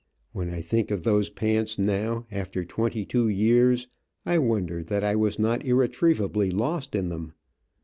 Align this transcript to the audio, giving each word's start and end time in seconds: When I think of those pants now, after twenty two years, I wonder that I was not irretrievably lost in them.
When 0.33 0.49
I 0.49 0.61
think 0.61 0.89
of 0.89 1.03
those 1.03 1.29
pants 1.29 1.77
now, 1.77 2.25
after 2.31 2.65
twenty 2.65 3.05
two 3.05 3.29
years, 3.29 3.87
I 4.25 4.39
wonder 4.39 4.83
that 4.83 5.03
I 5.03 5.15
was 5.15 5.37
not 5.37 5.63
irretrievably 5.63 6.49
lost 6.49 6.95
in 6.95 7.09
them. 7.09 7.33